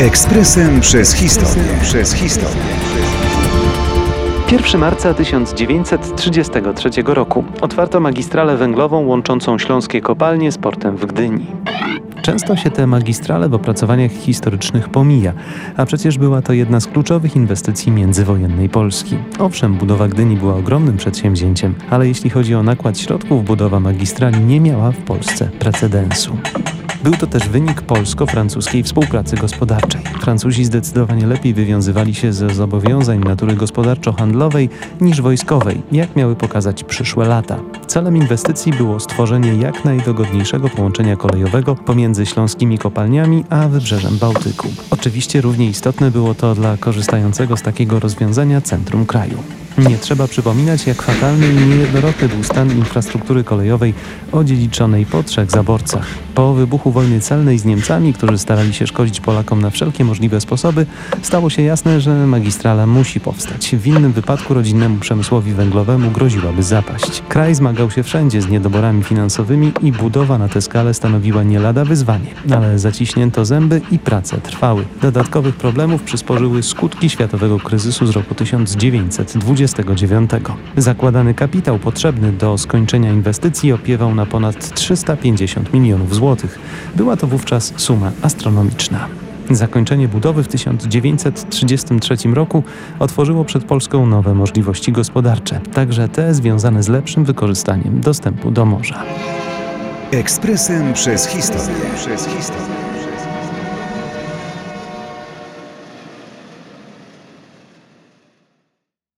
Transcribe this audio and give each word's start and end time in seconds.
Ekspresem 0.00 0.80
przez 0.80 1.14
historię. 1.14 1.62
Przez 1.82 2.12
historię. 2.12 2.62
1 4.52 4.80
marca 4.80 5.14
1933 5.14 6.90
roku 7.06 7.44
otwarto 7.60 8.00
magistralę 8.00 8.56
węglową 8.56 9.06
łączącą 9.06 9.58
śląskie 9.58 10.00
kopalnie 10.00 10.52
z 10.52 10.58
portem 10.58 10.96
w 10.96 11.06
Gdyni. 11.06 11.46
Często 12.22 12.56
się 12.56 12.70
te 12.70 12.86
magistrale 12.86 13.48
w 13.48 13.54
opracowaniach 13.54 14.12
historycznych 14.12 14.88
pomija, 14.88 15.32
a 15.76 15.86
przecież 15.86 16.18
była 16.18 16.42
to 16.42 16.52
jedna 16.52 16.80
z 16.80 16.86
kluczowych 16.86 17.36
inwestycji 17.36 17.92
międzywojennej 17.92 18.68
Polski. 18.68 19.16
Owszem, 19.38 19.74
budowa 19.74 20.08
Gdyni 20.08 20.36
była 20.36 20.56
ogromnym 20.56 20.96
przedsięwzięciem, 20.96 21.74
ale 21.90 22.08
jeśli 22.08 22.30
chodzi 22.30 22.54
o 22.54 22.62
nakład 22.62 22.98
środków, 22.98 23.44
budowa 23.44 23.80
magistrali 23.80 24.40
nie 24.40 24.60
miała 24.60 24.92
w 24.92 24.96
Polsce 24.96 25.50
precedensu. 25.58 26.36
Był 27.04 27.12
to 27.12 27.26
też 27.26 27.48
wynik 27.48 27.82
polsko-francuskiej 27.82 28.82
współpracy 28.82 29.36
gospodarczej. 29.36 30.00
Francuzi 30.20 30.64
zdecydowanie 30.64 31.26
lepiej 31.26 31.54
wywiązywali 31.54 32.14
się 32.14 32.32
ze 32.32 32.50
zobowiązań 32.50 33.18
natury 33.18 33.56
gospodarczo-handlowej 33.56 34.68
niż 35.00 35.20
wojskowej, 35.20 35.82
jak 35.92 36.16
miały 36.16 36.36
pokazać 36.36 36.84
przyszłe 36.84 37.28
lata. 37.28 37.58
Celem 37.86 38.16
inwestycji 38.16 38.72
było 38.72 39.00
stworzenie 39.00 39.54
jak 39.54 39.84
najdogodniejszego 39.84 40.68
połączenia 40.68 41.16
kolejowego 41.16 41.74
pomiędzy 41.74 42.26
śląskimi 42.26 42.78
kopalniami 42.78 43.44
a 43.50 43.68
wybrzeżem 43.68 44.18
Bałtyku. 44.18 44.68
Oczywiście 44.90 45.40
równie 45.40 45.66
istotne 45.66 46.10
było 46.10 46.34
to 46.34 46.54
dla 46.54 46.76
korzystającego 46.76 47.56
z 47.56 47.62
takiego 47.62 48.00
rozwiązania 48.00 48.60
centrum 48.60 49.06
kraju. 49.06 49.38
Nie 49.88 49.98
trzeba 49.98 50.28
przypominać, 50.28 50.86
jak 50.86 51.02
fatalny 51.02 51.46
i 51.52 51.66
niejednorodny 51.66 52.28
był 52.28 52.44
stan 52.44 52.70
infrastruktury 52.70 53.44
kolejowej 53.44 53.94
odziedziczonej 54.32 55.06
po 55.06 55.22
trzech 55.22 55.50
zaborcach. 55.50 56.06
Po 56.34 56.54
wybuchu 56.54 56.90
wojny 56.90 57.20
celnej 57.20 57.58
z 57.58 57.64
Niemcami, 57.64 58.12
którzy 58.12 58.38
starali 58.38 58.74
się 58.74 58.86
szkodzić 58.86 59.20
Polakom 59.20 59.62
na 59.62 59.70
wszelkie 59.70 60.04
możliwe 60.04 60.40
sposoby, 60.40 60.86
stało 61.22 61.50
się 61.50 61.62
jasne, 61.62 62.00
że 62.00 62.26
magistrala 62.26 62.86
musi 62.86 63.20
powstać. 63.20 63.76
W 63.76 63.86
innym 63.86 64.12
wypadku 64.12 64.54
rodzinnemu 64.54 64.98
przemysłowi 64.98 65.52
węglowemu 65.52 66.10
groziłaby 66.10 66.62
zapaść. 66.62 67.22
Kraj 67.28 67.54
zmagał 67.54 67.90
się 67.90 68.02
wszędzie 68.02 68.42
z 68.42 68.48
niedoborami 68.48 69.04
finansowymi 69.04 69.72
i 69.82 69.92
budowa 69.92 70.38
na 70.38 70.48
tę 70.48 70.62
skalę 70.62 70.94
stanowiła 70.94 71.42
nie 71.42 71.58
lada 71.58 71.84
wyzwanie. 71.84 72.34
Ale 72.54 72.78
zaciśnięto 72.78 73.44
zęby 73.44 73.80
i 73.90 73.98
prace 73.98 74.38
trwały. 74.38 74.84
Dodatkowych 75.02 75.56
problemów 75.56 76.02
przysporzyły 76.02 76.62
skutki 76.62 77.10
światowego 77.10 77.58
kryzysu 77.58 78.06
z 78.06 78.10
roku 78.10 78.34
1929. 79.74 80.58
Zakładany 80.76 81.34
kapitał 81.34 81.78
potrzebny 81.78 82.32
do 82.32 82.58
skończenia 82.58 83.12
inwestycji 83.12 83.72
opiewał 83.72 84.14
na 84.14 84.26
ponad 84.26 84.74
350 84.74 85.74
milionów 85.74 86.14
złotych. 86.14 86.58
Była 86.96 87.16
to 87.16 87.26
wówczas 87.26 87.72
suma 87.76 88.12
astronomiczna. 88.22 89.08
Zakończenie 89.50 90.08
budowy 90.08 90.42
w 90.42 90.48
1933 90.48 92.16
roku 92.34 92.62
otworzyło 92.98 93.44
przed 93.44 93.64
Polską 93.64 94.06
nowe 94.06 94.34
możliwości 94.34 94.92
gospodarcze, 94.92 95.60
także 95.74 96.08
te 96.08 96.34
związane 96.34 96.82
z 96.82 96.88
lepszym 96.88 97.24
wykorzystaniem 97.24 98.00
dostępu 98.00 98.50
do 98.50 98.66
morza. 98.66 99.02
Ekspresem 100.10 100.92
przez 100.92 101.26
historię. 101.26 101.74
Przez 101.96 102.26
historię. 102.26 102.80